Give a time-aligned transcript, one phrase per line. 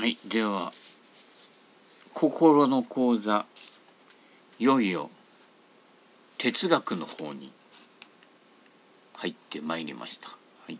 [0.00, 0.72] はいでは
[2.14, 3.44] 心の講座
[4.58, 5.10] いよいよ
[6.38, 7.52] 哲学の方に
[9.18, 10.30] 入ってまいりました。
[10.30, 10.36] は
[10.72, 10.78] い、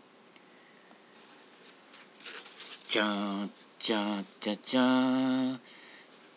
[2.89, 5.59] じゃーじゃーじゃじゃー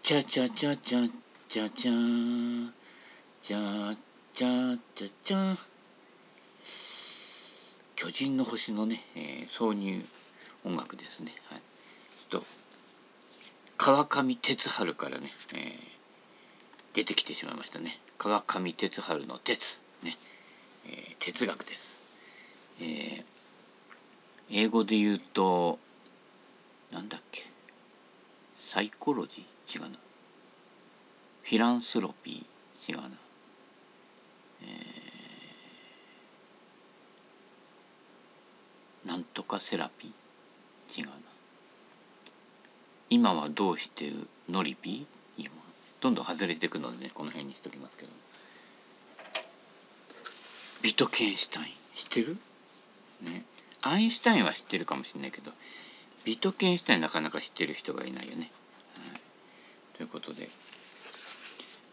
[0.03, 1.09] じゃじゃじゃじゃ
[1.49, 2.71] じゃじゃー
[3.41, 3.97] じゃー
[4.35, 5.57] じゃーじゃじゃー
[7.97, 10.05] 巨人の星のね、えー、挿入
[10.67, 11.33] 音楽ですね。
[11.47, 11.63] はい、
[13.85, 15.77] 川上哲治からね、えー、
[16.95, 17.99] 出てきてしまいましたね。
[18.17, 20.17] 川上哲治の哲ね、
[20.87, 22.03] えー、哲学です。
[22.81, 23.25] えー、
[24.51, 25.79] 英語で言うと
[26.93, 27.43] なんだっけ？
[28.57, 29.79] サイコロジー？
[29.79, 29.99] 違うな。
[31.43, 32.91] フィランスロピー？
[32.91, 33.09] 違うな。
[34.63, 41.01] えー、なんとかセラピー？
[41.03, 41.13] 違うな。
[43.11, 44.29] 今はどうしてる？
[44.49, 45.07] ノリピ？
[45.39, 45.51] ー今
[46.01, 48.13] どんどん外れていくのでねこの辺にしときますけど。
[50.83, 51.67] ビトケンシュタイン。
[51.95, 52.37] 知ってる？
[53.23, 53.45] ね。
[53.87, 55.51] アインシュタインは知ってるかもしれないけど
[56.25, 58.51] ビトケンシュタインなかなか知ってる人がいないよね。
[58.97, 60.49] はい、ということで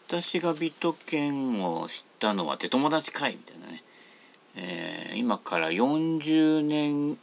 [0.08, 3.84] 私がビトケンを知ったのはって友達かいみたいなね、
[4.56, 7.18] えー、今から40年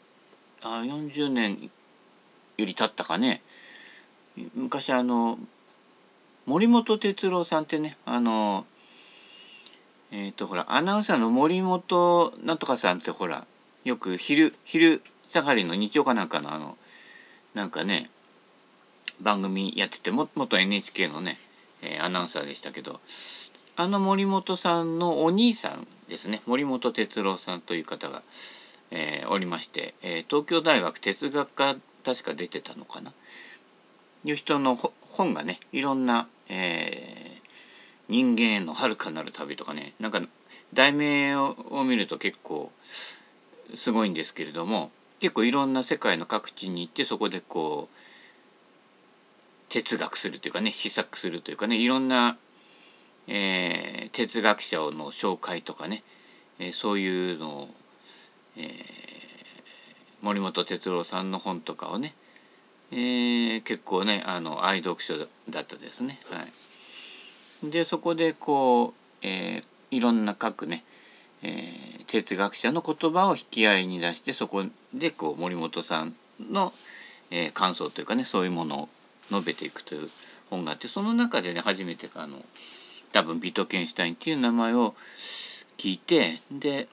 [0.63, 1.71] あ40年
[2.59, 3.41] より経ったかね
[4.55, 5.39] 昔あの
[6.47, 8.67] 森本哲郎さんってねあの
[10.11, 13.47] えっ、ー、とほらアナウンサーの森本なんとかさんってほら
[13.85, 16.77] よく昼昼下がりの日曜かなんかのあの
[17.55, 18.11] なんかね
[19.21, 21.39] 番組やってても元 NHK のね、
[21.83, 23.01] えー、アナウンサーでしたけど
[23.77, 26.41] あの森本さんのお兄さんですね。
[26.47, 28.23] 森本哲郎さんという方が、
[28.91, 33.13] えー、おりまして、えー、東京大学哲学科確か出てたのかな。
[34.25, 37.19] いう人の本がねいろんな、え
[38.09, 40.23] 人間への遥かなる旅とかねなんか
[40.73, 42.73] 題名を見ると結構
[43.75, 44.91] すごいんですけれども
[45.21, 52.39] 結構いろんな世界の各地に行ってそこでこう哲学するというかね試作するというかねいろんな、
[53.27, 56.03] えー、哲学者の紹介とかね、
[56.59, 57.69] えー、そういうのを、
[58.57, 58.65] えー、
[60.23, 62.15] 森本哲郎さんの本とかをね、
[62.93, 65.25] えー、結構ねあの愛読書だ
[65.61, 66.19] ったですね。
[66.31, 66.45] は
[67.69, 70.85] い、でそこでこう、えー、いろんな各ね
[71.41, 76.13] えー、哲学者の言葉を引き合いに出してそこでこう森本さん
[76.51, 76.73] の、
[77.31, 78.89] えー、感想というかねそういうものを
[79.31, 80.09] 述べていくという
[80.51, 82.39] 本があってその中でね初めてあの
[83.13, 84.97] 多分ビトケンシュタインっていう名前を
[85.77, 86.89] 聞いてで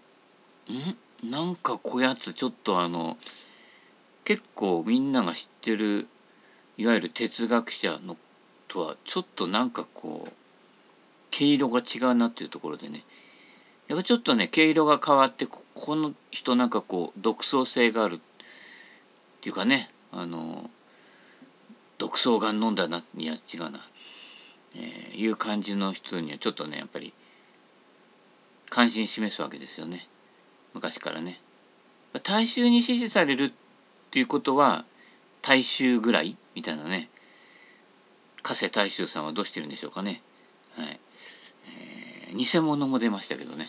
[1.24, 1.28] ん？
[1.28, 3.18] なんかこやつちょっとあの
[4.26, 6.08] 結構みんなが知ってる
[6.78, 8.18] いわゆる哲学者の
[8.68, 10.32] とはちょっとなんかこう
[11.32, 13.04] 毛色が違うなっていうところでね。
[13.88, 18.20] やっぱちょっとね毛色が変わってここの人なんかこう独創性があるっ
[19.42, 20.70] ていうかねあの
[22.00, 23.80] 独創が飲んだないや違うな、
[24.76, 27.14] えー、いう感じの人にはちょっとねやっぱり
[28.70, 30.08] 関心示すわけですよね。
[30.74, 31.40] 昔からね。
[32.24, 33.54] 大衆に支持される
[34.08, 34.86] っていうことは
[35.42, 37.10] 大衆ぐらいみたいなね。
[38.42, 40.22] 加瀬大衆さんはどうしてるんでしょうかね。
[40.78, 41.00] はい。
[42.36, 43.66] 偽物も出ましたけどね、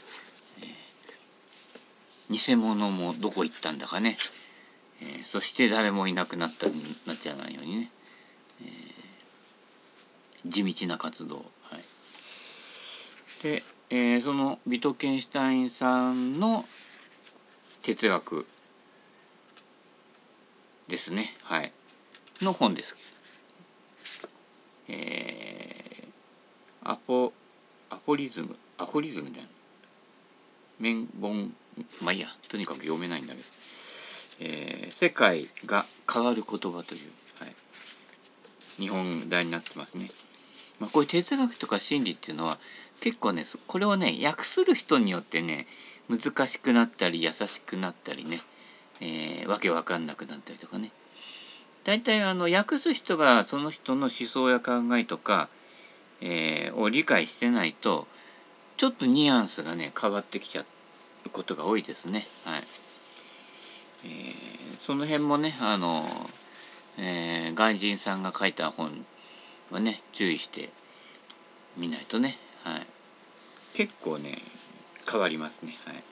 [0.60, 4.16] えー、偽物もどこ行ったんだかね、
[5.00, 7.90] えー、そして誰もいなくなったなっちゃわないようにね、
[8.62, 11.36] え、地道な活動。
[11.36, 11.42] は
[11.76, 11.82] い。
[13.42, 16.64] で、えー、そのビトケンシュタインさんの
[17.82, 18.46] 哲学。
[20.96, 21.26] ですね。
[21.44, 21.72] はい。
[22.40, 23.12] の本です。
[24.88, 27.34] えー、アポ
[27.90, 29.48] アフォリズムアフォリズムみたいな
[30.78, 31.52] 面本
[32.00, 32.28] まあいいや。
[32.48, 33.44] とにかく読めないんだけど、
[34.40, 37.00] えー、世界が変わる言葉という、
[37.40, 37.54] はい、
[38.80, 40.06] 日本題になってますね。
[40.80, 42.56] まあ、こういう哲学とか心理っていうのは
[43.02, 45.66] 結構ねこれをね訳する人によってね
[46.08, 48.40] 難しくなったり優しくなったりね、
[49.00, 50.90] えー、わけわかんなくなったりとかね。
[51.84, 55.48] 大体あの訳す人がその人の思想や考えとか
[56.20, 58.06] えー、を理解してないと
[58.76, 60.64] ちょっとニュアンスがね変わってきちゃ
[61.24, 62.24] うことが多いですね。
[62.44, 62.62] はい。
[64.04, 66.02] えー、その辺もねあの、
[66.98, 68.90] えー、外人さんが書いた本
[69.70, 70.68] はね注意して
[71.76, 72.86] みないとね、はい、
[73.74, 74.38] 結構ね
[75.10, 75.72] 変わりますね。
[75.86, 76.04] はい、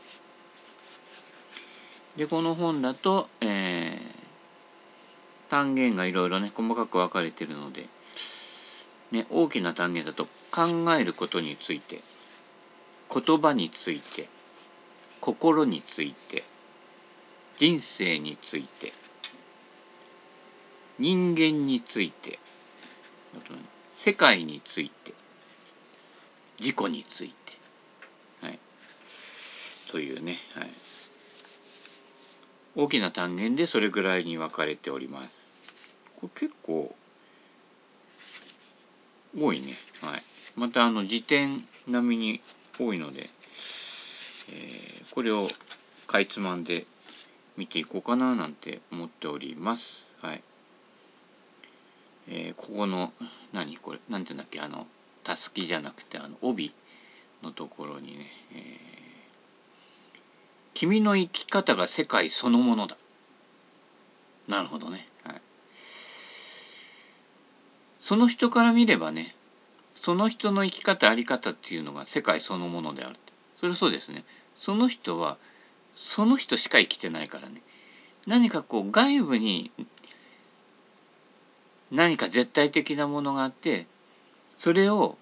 [2.17, 3.99] でこの本だと、えー、
[5.51, 7.87] 単元がいろいろね細かく分かれてるので、
[9.11, 12.01] ね、大きな単元だと考えることについて
[13.13, 14.29] 言葉について
[15.21, 16.45] 心について
[17.57, 18.93] 人生について
[20.99, 22.39] 人間について
[23.97, 25.13] 世界について
[26.61, 27.53] 自己について、
[28.43, 28.59] はい、
[29.91, 30.71] というね、はい、
[32.77, 35.55] 大きな単元でそれぐらいに分かれております。
[36.21, 36.95] これ結構
[39.39, 39.73] 多いね。
[40.03, 40.23] はい。
[40.57, 42.41] またあの辞典並みに
[42.79, 45.49] 多いので、えー、これを
[46.07, 46.85] かいつまんで
[47.57, 50.13] 見ていこうかななんて思っております。
[50.21, 50.43] はい。
[52.29, 53.13] えー、ここの
[53.53, 53.99] 何これ？
[54.09, 54.61] 何て言うんだっけ？
[54.61, 54.87] あの
[55.23, 56.73] たすきじゃなくてあの帯
[57.43, 58.61] のところにね、えー、
[60.75, 62.97] 君の生き方が世界そのものだ。
[64.49, 65.09] なるほどね。
[65.25, 65.41] はい。
[68.01, 69.35] その人から見ればね、
[69.95, 73.17] その人の生き方あり方っていうのが世界そのものである。
[73.57, 74.25] それはそうですね。
[74.57, 75.39] その人は
[75.95, 77.63] その人しか生きてないからね。
[78.27, 79.71] 何かこう外部に
[81.91, 83.87] 何か絶対的なものがあって
[84.57, 85.17] それを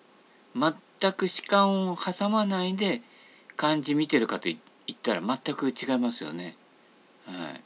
[0.56, 3.02] 全く主観を挟まないで
[3.56, 6.56] 感じ見てるかと言ってたら全く違いますよね。
[7.26, 7.60] はい。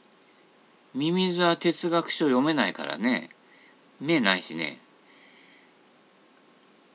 [0.97, 3.29] ミミズは哲学書読めないからね
[4.01, 4.79] 目ないしね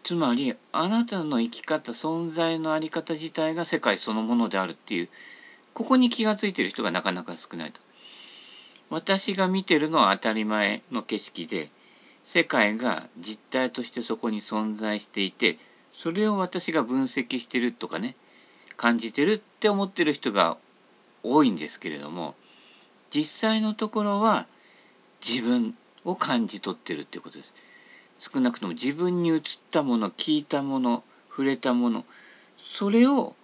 [0.03, 5.09] つまりあなたの生き方存在の在り方自体が世界そのものであるっていう
[5.73, 7.81] ここに気が付いてる人がなかなか少ないと。
[8.91, 11.71] 私が見てるのは当たり前の景色で
[12.25, 15.57] 世界が実体としてそこに存在していて
[15.95, 18.17] それを私が分析してるとかね
[18.83, 20.57] 感じてるって思ってる人が
[21.23, 22.35] 多いんですけれども
[23.15, 24.47] 実際のところは
[25.25, 27.55] 自分を感じ取ってるっていうことです。
[28.19, 29.41] 少なくとも自分に映っ
[29.71, 32.05] たもの聞いたもの触れたもの
[32.59, 33.37] それを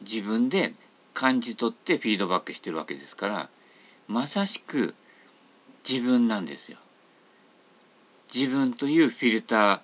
[0.00, 0.72] 自分で
[1.12, 3.48] 感じ取ってフィードバックしてるわけですから
[4.08, 4.94] まさしく
[5.86, 6.78] 自分なんですよ。
[8.34, 9.80] 自分というフィルター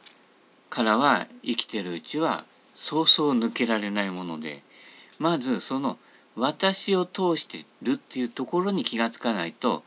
[0.70, 4.62] からは生きてるうちはそうそう抜けられないもので
[5.20, 5.98] まずその
[6.34, 9.84] 私を通してるっていうところに気が付かないと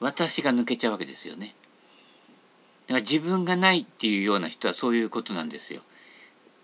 [0.00, 1.54] 私が抜けちゃうわけですよね。
[2.88, 5.82] だから自分がないっていうような人はそういうことなんですよ。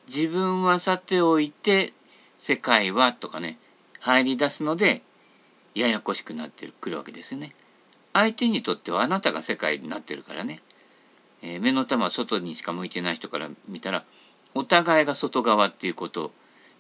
[0.09, 1.93] 自分はさておいて
[2.39, 3.59] 世界はとかね
[4.01, 5.03] 入り出すので
[5.75, 7.53] ややこしくなってくるわけですよね。
[8.15, 10.61] 相手にとってはあなたが世界になってるからね。
[11.43, 14.05] えー、目の玉は外にしか向いてない人から見たら
[14.55, 16.33] お互いが外側っていうこと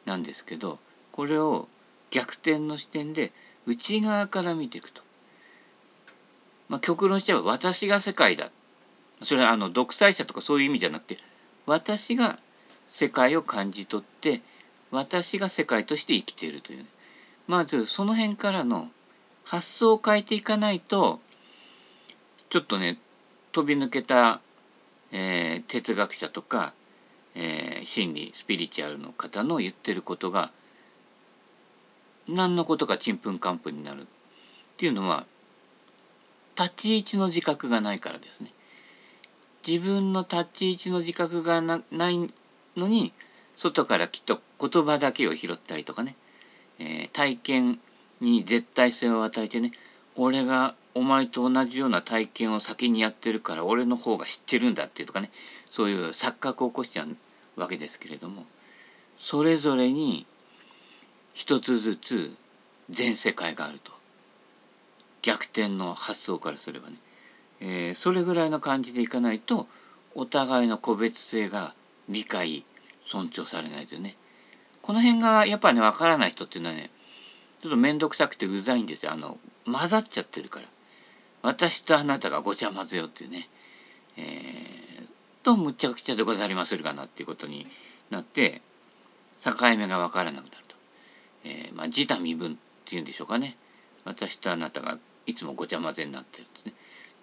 [0.07, 0.79] なんですけど
[1.19, 1.67] これを
[2.12, 3.32] 逆転の視点で
[3.67, 5.03] 内側から見ていくと。
[6.69, 8.50] まあ、極論しては私が世界だ
[9.23, 11.19] それはあの独裁者とかそういう意味じゃなくて
[11.65, 12.38] 私が
[12.88, 14.43] 世界を感じ取って
[14.91, 16.85] 私が世界として生きているという、ね、
[17.47, 18.91] まずその辺からの
[19.44, 21.20] 発想を変えていかないと
[22.50, 22.99] ちょっとね
[23.53, 24.41] 飛び抜けた
[25.11, 26.75] えー、哲学者とか、
[27.35, 30.50] えー、心理スピリチュアルの方の言ってることが
[32.29, 34.05] 何のことかちんぷんかんぷんになるっ
[34.77, 35.27] ていうのは
[36.59, 38.53] 立ち位置の自覚がないからですね。
[39.67, 41.77] 自分の立ち位置の自覚がな
[42.11, 42.32] い
[42.77, 43.13] のに
[43.56, 46.17] 外からきっと言葉だけを拾ったりとかね、
[46.79, 47.79] えー、体験
[48.20, 49.73] に絶対性を与えてね
[50.17, 55.31] 俺がお前と同じような体験を先にやってるから俺の方が知ってるんだっていうとかね
[55.70, 58.44] そういう錯覚を起こしちゃうわけですけれども
[59.17, 60.27] それぞれに
[61.35, 62.35] 一つずつ
[62.91, 63.93] 全世界があると。
[65.23, 66.97] 逆転の発想からすればね、
[67.61, 69.67] えー、それぐらいの感じでいかないと
[70.15, 71.75] お互いの個別性が
[72.08, 72.65] 理解
[73.05, 74.17] 尊重されないとね。
[74.81, 76.91] この辺がやっぱね分からない人っていうのはね
[77.63, 79.13] ちょっと面倒くさくてうざいんですよ。
[79.13, 80.67] あの混ざっちゃってるから。
[81.43, 83.49] 私とあなたがごちゃ混ぜよっていうね、
[84.17, 85.08] えー、
[85.44, 87.67] とむちゃくちゃでござりまするかなっていうことに
[88.11, 88.61] なって
[89.41, 90.65] 境目が分からなくなる、
[91.48, 93.56] えー、まあ自他身分っていうんでしょうかね。
[94.05, 96.72] 私とあなたがいつもごちゃ混ぜになってるんですね。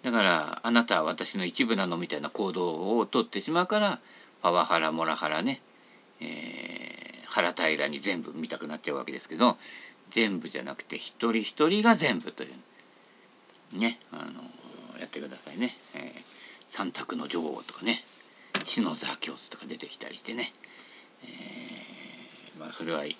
[0.02, 3.98] だからあなたは私の一部なのみたいな行動をとってしまうから
[4.42, 5.60] パワハラモラハラね、
[6.20, 9.56] えー、腹平らに全部見たくなっちゃうわけですけど
[10.10, 12.46] 全部じゃなくて一人一人が全部とい
[13.74, 16.22] うねあのやってくださいね、えー、
[16.68, 17.98] 三択の女王とかね
[18.64, 20.52] 篠沢教授とか出てきたりしてね、
[21.24, 23.16] えー、まあそれはいい。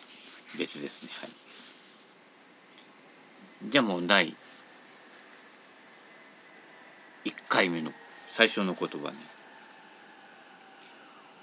[0.58, 1.10] 別ですね。
[1.20, 1.30] はい。
[3.68, 4.34] じゃあもう第
[7.24, 7.90] 1回目の
[8.30, 9.16] 最初の言葉ね。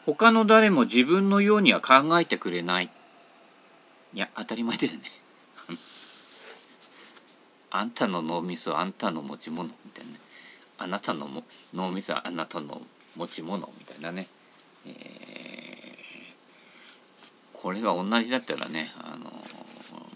[0.05, 2.89] 他の誰も自分のようには考えてくれない。
[4.13, 4.99] いや当たり前だよね。
[7.71, 10.19] あんたの脳みそあんたの持ち物みたいなね。
[10.77, 11.43] あなたのも
[11.73, 12.81] 脳みそあなたの
[13.15, 14.27] 持ち物みたいなね、
[14.85, 15.12] えー、
[17.63, 19.31] これが同じだったらねあの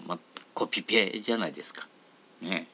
[0.06, 0.20] ま
[0.54, 1.88] コピペじゃないですか
[2.42, 2.68] ね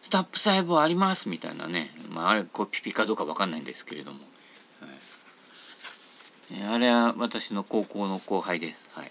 [0.00, 4.20] スタップ細胞ありますみたいなね、まあ、あれコピペかどうか分かんないんですけれども、
[6.60, 8.88] はい、あれは私の高校の後輩です。
[8.94, 9.10] はい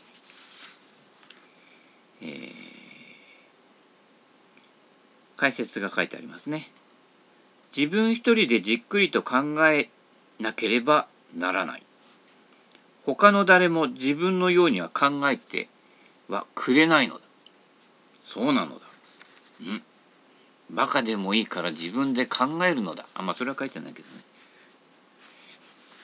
[2.22, 2.52] えー、
[5.36, 6.64] 解説が書いてありますね。
[7.76, 9.36] 自分一人でじっくりと考
[9.68, 9.90] え
[10.40, 11.85] なければならない。
[13.06, 15.68] 他の誰も自分のようには考えて
[16.28, 17.22] はくれないのだ。
[18.24, 18.88] そうなのだ。
[19.62, 20.76] うん。
[20.76, 23.06] バカでもいいから自分で考えるのだ。
[23.14, 24.24] あ、まあそれは書いてないけどね。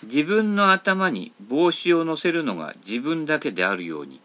[0.04, 4.20] 自分の頭に帽子を乗せるのが自分だけであるように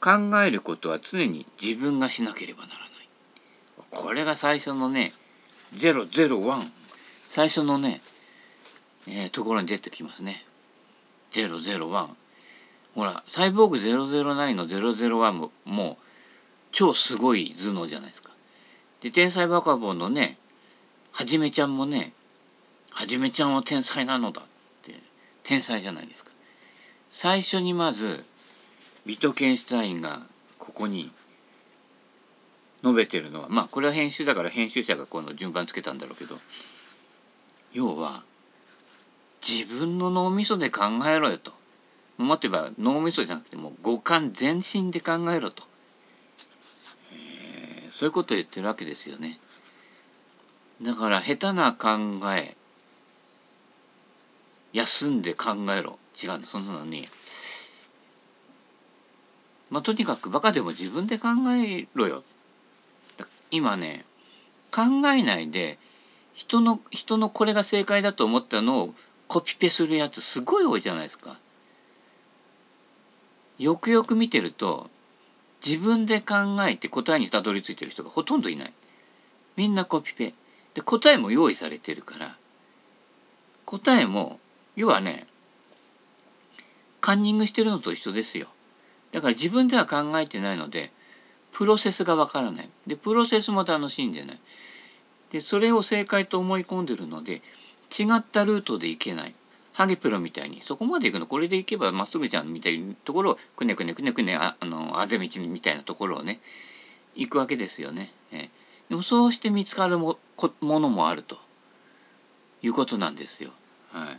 [0.00, 0.10] 考
[0.44, 2.88] えることは常に自分がしなければならない。
[3.90, 5.12] これが最初のね
[5.74, 6.64] 001
[7.26, 8.00] 最初のね、
[9.08, 10.44] えー、ところに出てきますね。
[11.32, 12.08] 001
[12.94, 15.96] ほらサイボーグ009の001ももう
[16.72, 18.30] 超すごい頭脳じゃないですか。
[19.00, 20.36] で天才バカボンのね
[21.12, 22.12] はじめちゃんもね
[22.90, 24.44] はじめちゃんは天才なのだっ
[24.82, 24.94] て
[25.42, 26.30] 天才じゃないですか。
[27.08, 28.24] 最初にまず
[29.04, 30.22] ビトケンシュタインが
[30.58, 31.10] ここに
[32.82, 36.36] 述べてるのはまあこれは編集だから編集者がこの順番つけたんだろうけど
[37.72, 38.22] 要は
[39.48, 41.52] 自分の脳みそで考えろよと。
[42.18, 45.64] もっと言えば脳みそじゃなくてもう五感全身で考えろと、
[47.12, 49.38] えー、そういうことを言ってるわけですよね。
[50.82, 51.88] だから下手な考
[52.34, 52.56] え
[54.72, 55.98] 休んで考えろ。
[56.22, 57.06] 違うそんなのに
[59.70, 62.24] まあとにかくバカでも自分で考えろよ。
[63.50, 64.04] 今ね
[64.70, 65.78] 考えないで
[66.34, 68.94] 人の人のこれが正解だと思ったのを
[69.28, 71.36] コピペするやつすごい多いじゃないですか。
[73.58, 74.90] よくよく見てると
[75.64, 76.34] 自分で考
[76.68, 78.72] えて答えにたどり着いてる人がほとんどいない。
[79.56, 80.34] みんなコピペ。
[80.74, 82.36] で答えも用意されてるから
[83.64, 84.38] 答えも
[84.76, 85.26] 要はね
[87.00, 88.48] カンニングしてるのと一緒ですよ。
[89.12, 90.90] だから自分では考えてないので
[91.50, 92.68] プロセスがわからない。
[92.86, 94.38] でプロセスも楽しんでない。
[95.30, 97.40] でそれを正解と思い込んでるので
[97.90, 99.34] 違ったルートで行けない。
[99.76, 106.40] ハゲプロみたいにそこまで行くのこれで行けばまっすぐじゃんみたいなところをくねくねくねくねああのあぜ道みたいなところをね
[107.14, 108.10] 行くわけですよね。
[108.32, 108.48] え
[108.88, 110.16] でもそうして見つかるも
[110.60, 111.36] ものもあると
[112.62, 113.50] いうことなんですよ。
[113.92, 114.16] はい、やっ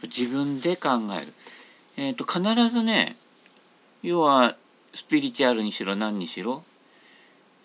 [0.00, 0.88] ぱ自分で考
[1.20, 1.32] える。
[1.96, 3.14] えっ、ー、と必ずね
[4.02, 4.56] 要は
[4.92, 6.64] スピリチュアルにしろ何にしろ、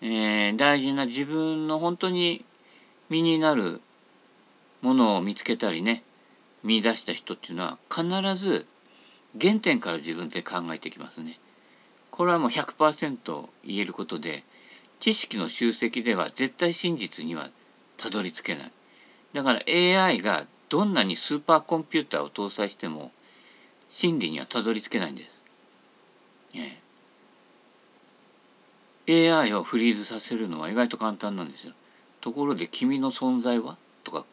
[0.00, 2.44] えー、大事な自分の本当に
[3.08, 3.80] 身になる
[4.82, 6.02] ものを見つけたりね
[6.62, 8.04] 見出した人っていうのは必
[8.36, 8.66] ず
[9.40, 11.38] 原点から自分で考えてきますね。
[12.10, 14.44] これはもう100%言えることで
[15.00, 17.48] 知識の集積では絶対真実には
[17.96, 18.72] たどり着けない。
[19.32, 23.12] だから AI がどんなにスーパーコンピューターを搭載しても
[23.88, 25.42] 真理にはたどり着けないんです。
[29.06, 31.72] え AI をフリーズさせるのは意外と簡単なんですよ。
[32.20, 33.76] ところで君の存在は？
[34.04, 34.24] とか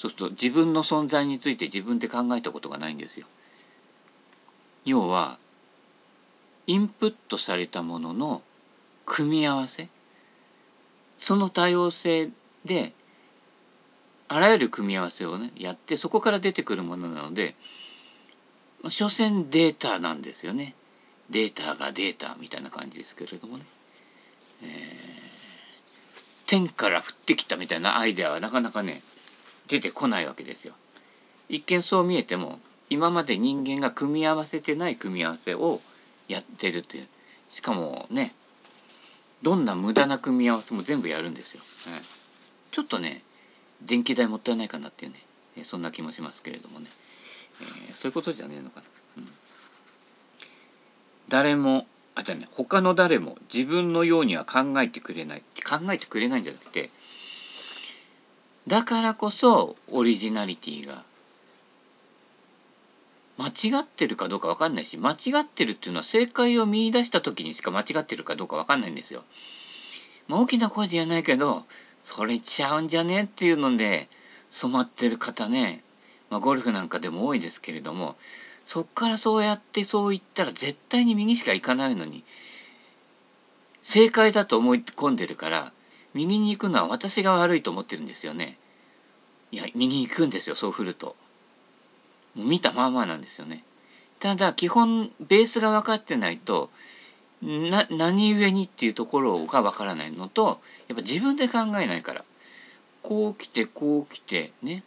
[0.00, 3.26] そうすると自分の存在について自分で考えたことがないんですよ。
[4.86, 5.36] 要は
[6.66, 8.40] インプットされたものの
[9.04, 9.88] 組み合わせ。
[11.18, 12.30] その多様性
[12.64, 12.94] で
[14.28, 17.54] あらゆる組み合わせをねやってそこから出てくるものなので
[18.88, 20.74] 所詮データなんですよね。
[21.28, 23.64] データがデータみたいな感じですけれどもね、
[24.62, 24.70] えー、
[26.46, 29.02] 天から降ってきたみたいなアイデアはなかなかね
[29.70, 30.74] 出てこないわけですよ。
[31.48, 32.58] 一見そう見えても
[32.90, 35.80] 今まで人間が組み合わせてない組み合わせを
[36.28, 37.08] やってるという
[37.50, 38.32] しかもね
[39.42, 41.62] どんな無駄な組み合わせも全部やるんですよ。
[41.92, 42.00] はい、
[42.72, 43.22] ちょっとね
[43.80, 46.86] 電気代もったいないかなっていうね、そんな気もしますけれどもね、
[47.88, 48.86] えー、そういうことじゃねえのかな。
[49.18, 49.28] うん、
[51.28, 56.90] 誰もあじゃあね他の誰も自分のようには考えてくれない考えてくれないんじゃなくて
[58.66, 61.02] だからこそオリジナリティが
[63.38, 69.24] 間違ってるかどうか分かんないし間違ってるっていうのは正解を見出した時にしか間違ってるかどうか分かんないんですよ。
[70.28, 71.64] まあ、大きな声で言わないけど
[72.04, 74.08] それちゃうんじゃねっていうので
[74.50, 75.82] 染まってる方ね、
[76.28, 78.16] まあ、ゴルフなんかでも多いですけれども
[78.66, 82.22] そっからそうやってそう言ったら絶対に右しか行かないのに
[83.80, 85.72] 正解だと思い込んでるから
[86.14, 88.56] 右に行くのは私が悪いと思ってるんですよね。
[89.52, 91.16] いや右に行くんですよそう振ると。
[92.34, 93.64] もう見たまあまあなんですよね。
[94.18, 96.70] ただ基本ベースが分かってないと
[97.42, 102.24] な何故にっていうところが分からないのとやっぱ自分で考えないから
[103.02, 104.82] こう来てこう来てね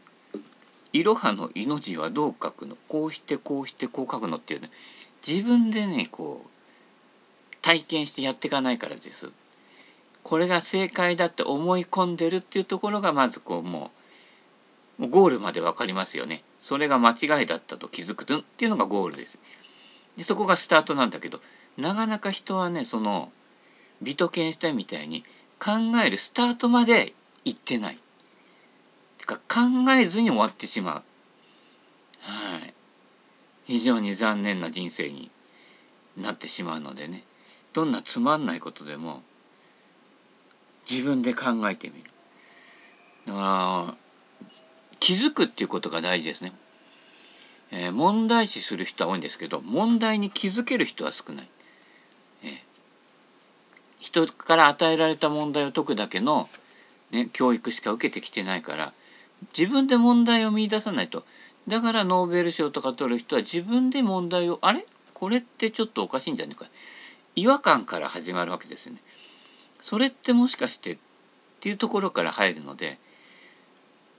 [0.93, 2.77] いろはの「い」の字はどう書くの？
[2.87, 4.69] こうしてこうしてこう書くのっていうね
[5.27, 6.49] 自分でねこう
[7.63, 9.31] 体験してやっていかないからです。
[10.23, 13.91] これが正解だって思い込んでるっていうところがまずこうも
[14.99, 16.43] うゴールまで分かりますよね。
[16.59, 19.39] それが間違いだったと気づくっていうのがゴールです。
[20.17, 21.39] でそこがスタートなんだけど
[21.77, 23.31] なかなか人はねその
[24.01, 25.23] 美と犬したみたいに
[25.59, 25.71] 考
[26.05, 27.13] えるスタートまで
[27.43, 27.97] 行ってない。
[29.17, 31.03] てか考えずに終わってしまう。
[32.21, 32.73] はい。
[33.65, 35.29] 非常に残念な人生に
[36.17, 37.23] なってしまうのでね
[37.73, 39.23] どんなつまんないことでも
[40.89, 42.09] 自分で考えてみる。
[43.27, 43.39] だか
[43.89, 43.95] ら
[44.99, 46.51] 気づくっていうことが大事ですね。
[47.71, 51.47] えー、問題視する人は多いんですけど問題に気づける人は少ない。
[52.43, 52.51] えー、
[53.99, 56.47] 人から与えられた問題を解くだけの、
[57.11, 58.93] ね、教育しか受けてきてないから
[59.57, 61.23] 自分で問題を見出さないと
[61.67, 64.85] だからノーベル賞とか取る人は自分で問題をあれ？
[65.13, 66.65] これってちょっとおかしいんじゃないか
[67.35, 68.99] 違和感から始まるわけですよね。
[69.83, 70.97] それってもしかしてっ
[71.59, 72.97] ていうところから入るので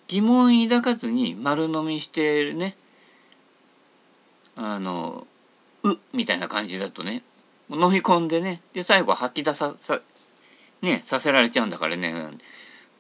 [0.09, 2.77] 疑問抱かずに丸飲みしてるね
[4.57, 5.27] あの
[5.83, 7.23] 「う」みたいな感じだとね
[7.71, 10.03] 飲み込んでねで最後吐き出ささ,、
[10.83, 12.13] ね、させられちゃうんだからね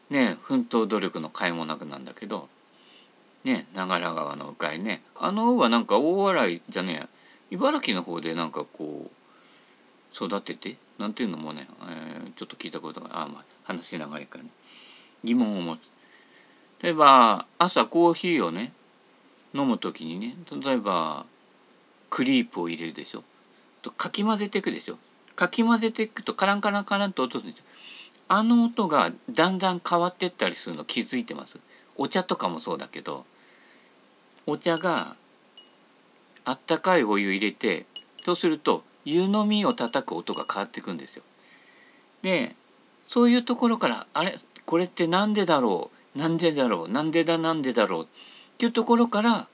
[0.09, 2.49] ね奮闘努力の甲斐もなくなんだけど
[3.45, 5.03] ね長良川の鵜飼ね。
[5.17, 7.09] あの「う」はなんか大洗じゃねえ
[7.51, 14.51] 茨城の方でなんかこう育ててなんていうのもね、えー、ちょっと聞いたことがあまあ話長いからね。
[15.25, 15.81] 疑問を持つ。
[16.83, 18.73] 例えば朝コーヒーをね
[19.55, 21.25] 飲む時にね例えば
[22.11, 23.25] クリープを入れるでしょ。
[23.83, 24.99] とかき混ぜていくでしょ。
[25.35, 27.65] かき混ぜていくとカランカランカランと音するんですよ
[28.29, 31.59] あの音がだんだん変わってったりするの気づいてます。
[31.97, 33.25] お茶とかもそうだけど
[34.47, 35.17] お茶が
[36.45, 37.87] あったかいお湯入れて
[38.23, 41.23] そうすると湯飲みを叩く音が変わっていくんですよ。
[42.23, 42.55] で
[43.07, 44.39] そういうところからあれ？
[44.65, 46.19] これって何でだろう？
[46.19, 46.89] なんでだろう？
[46.89, 47.39] なんでだ？
[47.39, 48.05] なんでだろう？
[48.05, 48.07] っ
[48.59, 49.47] ていうところから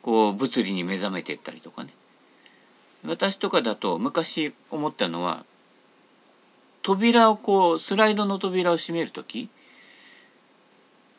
[0.00, 1.90] こう物理に目覚めていったりとかね。
[3.04, 5.44] 私とかだと昔思ったのは
[6.82, 9.48] 扉をこうスライドの扉を閉める時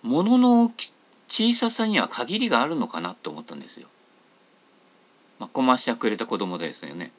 [0.01, 0.71] 物の
[1.27, 3.87] 小ささには限りがあるのかなと思ったんですよ。
[5.39, 7.11] まあ、コマしくれた子供ですよね。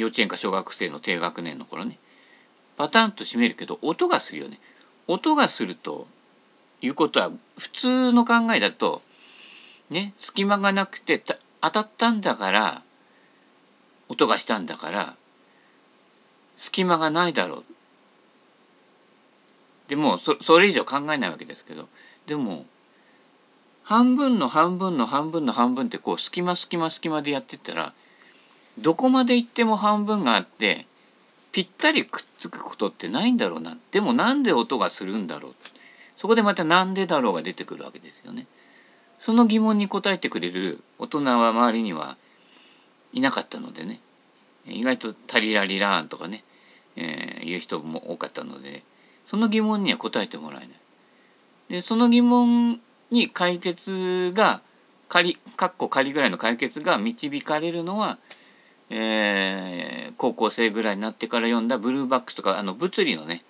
[0.00, 1.98] 幼稚園か小学生の低学年の頃ね。
[2.76, 4.58] パタンと閉めるけど音がするよね。
[5.06, 6.06] 音がすると
[6.82, 9.02] いうことは普通の考えだと
[9.90, 11.22] ね隙間がなくて
[11.60, 12.82] 当たったんだから
[14.08, 15.16] 音がしたんだから
[16.56, 17.64] 隙間がないだろう
[19.88, 21.88] でもそそれ以上考えないわけですけど
[22.26, 22.64] でも
[23.82, 27.92] 半分の半分の半分の半分ってこう隙間隙間隙間でやってったら
[28.80, 30.86] どこまで行っても半分があって
[31.52, 35.54] ぴったりくっつくことってないんだろうなでもなんで音がするんだろう
[36.16, 38.46] そこでまたなんでだろうが出てくるわけですよね。
[39.18, 42.18] その疑問に答えてくれる大人は周りには
[43.12, 44.00] いなかったのでね
[44.66, 46.44] 意外と「タリラリラーン」とかね、
[46.96, 48.82] えー、言う人も多かったので
[49.24, 50.68] その疑問には答えてもらえない。
[51.68, 54.60] でその疑問に解決が
[55.08, 58.18] 仮かっこ仮ぐらいの解決が導かれるのは
[58.90, 63.42] えー、高校生ぐらいになってから読んだブルーバックスとかあの物理のね、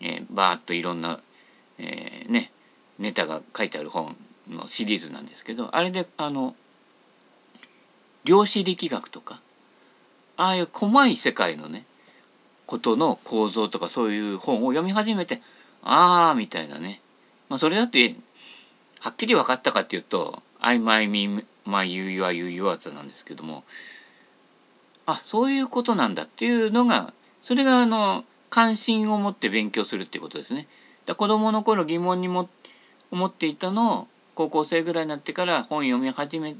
[0.00, 1.20] えー、バーッといろんな、
[1.78, 2.50] えー、ね
[2.98, 4.16] ネタが書いてある本
[4.48, 6.54] のシリーズなんですけどあれであの
[8.24, 9.40] 量子力学とか
[10.36, 11.84] ああいう細い世界のね
[12.66, 15.40] ことの構造とかそういう本を読み始めて
[15.82, 17.00] ああみたいなね、
[17.50, 18.16] まあ、それだって
[19.00, 23.64] はっきり分かったかっていうと「I, my, me, my, you, your, you, yours」なんですけども
[25.06, 27.12] あそういうことなんだっていうのが
[27.42, 30.66] それがあの関心を持って勉強するっていうことですね。
[31.06, 32.48] だ子供の頃疑問にも
[33.10, 36.56] 思っていたのを高校生ぐらいになってから本読み始め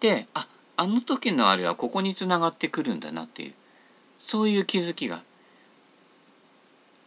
[0.00, 0.46] てあ
[0.76, 3.54] あの時のあれはここにつながってくるんだなっていう
[4.18, 5.22] そういう気づきが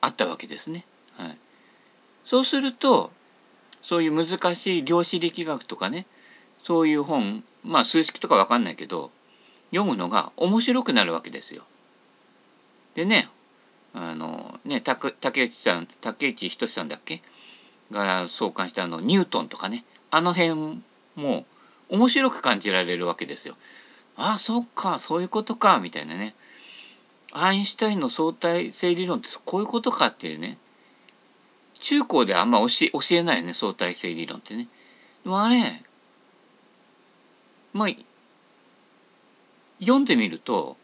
[0.02, 0.86] あったわけですね。
[1.18, 1.38] はい、
[2.24, 3.12] そうすると
[3.82, 6.06] そういう難しい量子力学とかね
[6.64, 9.12] そういう本まあ数式とか分かんないけど
[9.72, 11.64] 読むのが面白くなるわけですよ。
[12.96, 13.28] でね
[13.94, 15.10] あのね竹
[15.44, 17.22] 内さん竹内仁さんだっけ？
[17.92, 20.82] が創刊したあのニュートンとかねあの辺
[21.16, 21.46] も
[21.90, 23.56] 面白く感じられるわけですよ。
[24.18, 26.34] ああそっかそういうことかみたいなね
[27.34, 30.58] アインシュタインの相対性理論ってこういうことかっていうね
[31.80, 34.68] 中高であんま教え教えないよね相対性理論ってね。
[35.24, 35.84] でもあれ
[37.74, 37.90] まあ
[39.80, 40.78] 読んでみると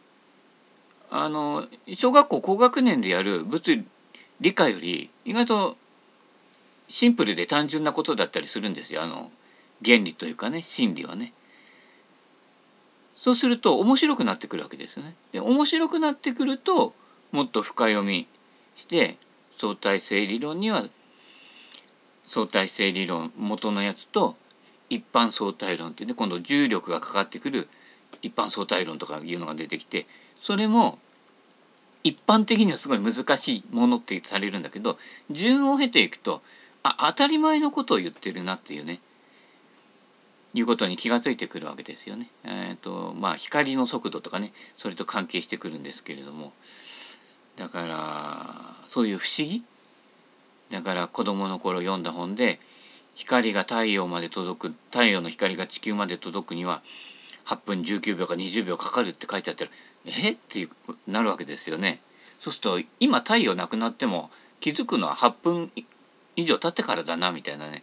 [1.10, 3.84] あの小学校高学年でやる物理
[4.40, 5.76] 理科より意外と
[6.88, 9.30] シンプルで単純なことだったりするんですよあの
[9.84, 11.32] 原理というかね真理はね。
[13.16, 15.14] そうすると面白くなってくるわけですね。
[15.32, 16.94] で面白くなってくると
[17.32, 18.26] もっと深読み
[18.76, 19.16] して
[19.56, 20.84] 相対性理論には
[22.26, 24.36] 相対性理論元のやつと
[24.90, 27.68] 一般相対論っていうね今度重力がかかってくる
[28.24, 30.06] 一般相対論とかいうのが出てきて
[30.40, 30.98] それも
[32.02, 34.96] 一般的にはすごい難しいものってされるんだけど
[35.30, 36.40] 順を経ていくと
[36.82, 39.00] あ当たり前のことを言ってるなっていうね
[40.54, 42.28] いうことに気が付いてくるわけですよね。
[42.44, 46.52] えーとまあ、光の速度とかねそれと関係してくるんですけれども
[47.56, 49.64] だからそういう不思議
[50.70, 52.60] だから子どもの頃読んだ本で
[53.14, 56.82] 光が太陽まで届く太陽の光が地球まで届くには
[57.46, 59.70] 8分19秒か20秒かかるって書いてあったら
[60.06, 60.32] え？
[60.32, 60.68] って
[61.06, 62.00] なるわけですよね。
[62.40, 64.30] そうすると今太陽なくなっても
[64.60, 65.72] 気づくのは8分
[66.36, 67.82] 以上経ってからだなみたいなね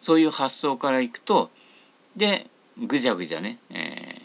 [0.00, 1.50] そういう発想からいくと
[2.16, 2.46] で
[2.78, 4.18] ぐじゃぐじゃね、え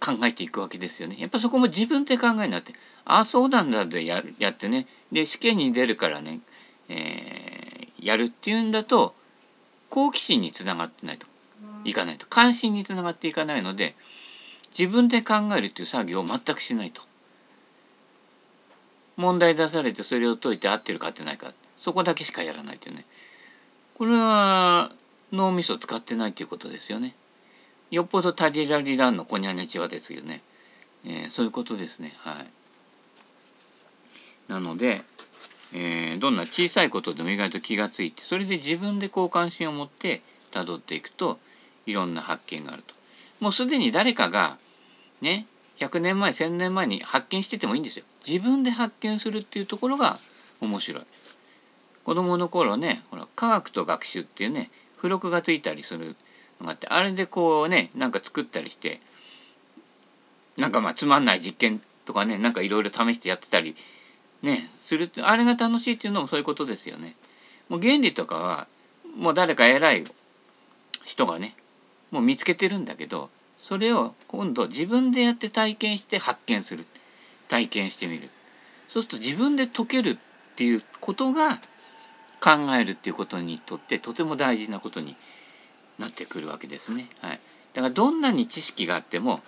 [0.00, 1.16] ー、考えていくわけですよね。
[1.18, 2.72] やっぱそこも自分で考えになって
[3.04, 6.40] ああそうなんだでややってねで試験に出るからね、
[6.88, 9.14] えー、やるっていうんだと
[9.90, 11.26] 好奇心につながってないと
[11.84, 13.94] いかないと関心につながっていかないので
[14.76, 17.02] 自分で考えるっていう作業を全くしないと。
[19.16, 23.04] 問題出されてそれを解いて合ってるか合ってないかそこだけしかやらないというね
[23.94, 24.90] これは
[25.32, 27.14] 脳みそ使ってないっていうことですよね。
[27.90, 30.42] よっぽどタリラリランのコニャネチワですよね。
[31.04, 32.12] えー、そういうことですね。
[32.18, 32.46] はい。
[34.48, 35.00] なので、
[35.74, 41.38] えー、どんな小さいことでも意外と気が付いてそれで自分でこう関心を持ってたどっていくと
[41.86, 42.94] いろんな発見があると。
[43.40, 44.56] もうすでに誰かが
[45.20, 45.46] ね
[45.78, 48.04] 100年前1,000年前に発見しててもいいんですよ。
[48.26, 50.16] 自分で発見するっていうところが
[50.60, 51.04] 面白い。
[52.04, 56.16] 子供の頃ねほら科学と学習っていうね付録がついたりする
[56.60, 59.00] のがあってあれでこうねなんか作ったりして
[60.56, 63.74] なんかまあつまんない実験とかねなんかいろいろ試してやってたり
[64.42, 67.14] ねするあれが楽しいっていうのもそういうことですよね。
[67.68, 68.66] もう原理とかは
[69.16, 70.04] もう誰か偉い
[71.04, 71.54] 人がね
[72.12, 76.86] もう見つけてるんだけどそれを今度自分でやって体験して発見する
[77.48, 78.30] 体験してみる
[78.86, 80.16] そうすると自分で解けるっ
[80.56, 81.58] ていうことが
[82.42, 85.16] 考えるっていうことにとってとても大事なことに
[85.98, 87.06] なってくるわけですね。
[87.20, 87.40] はい、
[87.72, 89.40] だからどんなに知識があっても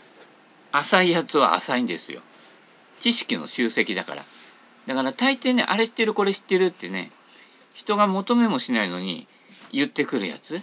[0.71, 2.21] 浅いやつは浅いんですよ。
[3.01, 4.23] 知識の集積だから。
[4.87, 7.11] だから大抵ねあれ知ってるこれ知ってるってね
[7.73, 9.27] 人が求めもしないのに
[9.73, 10.61] 言ってくるやつ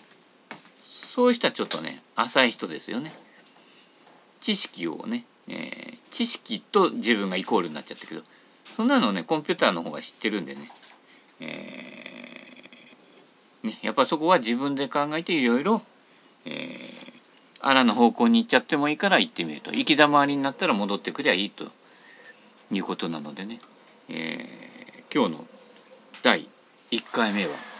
[1.13, 3.12] そういう人はちょっとね浅い人ですよね。
[4.39, 8.21] 知識をね、えー、知識と自分がイコールになっちゃったけど
[8.63, 10.71] そんなのねコンピューターの方が知ってるんでね、
[11.41, 15.82] えーね、やっぱそこは自分で考えていろいろ、
[16.45, 16.74] えー、
[17.60, 21.65] あらの方向に行っちゃってもいいから行ってみると行き止まりになったら戻ってくりゃいいと
[22.71, 23.60] いうことなのでね、
[24.08, 25.47] えー、今日の
[26.24, 26.47] 第
[26.91, 27.52] 1回目は「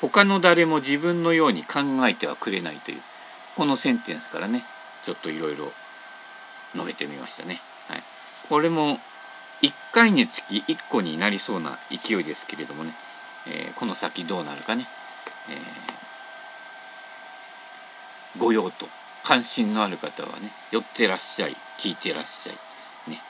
[0.00, 3.02] 他の誰も自分のように考えてはくれない」という
[3.56, 4.62] このセンテンスからね
[5.04, 5.72] ちょっといろいろ
[6.74, 7.60] 述べてみましたね。
[7.88, 8.02] はい、
[8.48, 8.98] これも
[9.62, 12.92] 1回につき1個になりそうな勢いですけれどもね。
[13.48, 14.84] えー、この先どうなるかね、
[15.50, 18.88] えー、ご用と
[19.22, 22.56] 関心のある方はね寄ってらっしゃい聞いてらっしゃい
[23.10, 23.20] ね。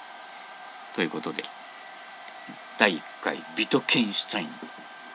[0.95, 1.43] ということで
[2.79, 4.49] 第1回ビトケンシュタイン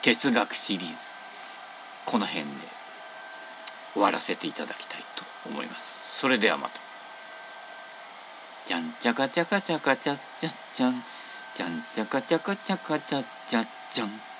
[0.03, 1.20] 哲学シリーズ。
[2.05, 2.51] この辺で
[3.93, 5.01] 終わらせていただきたい
[5.45, 6.19] と思います。
[6.19, 6.79] それではまた。
[8.67, 10.93] じゃんちゃかちゃかちゃかちゃちゃちゃん。
[11.55, 14.30] じゃんちゃかちゃかちゃかちゃちゃじゃん。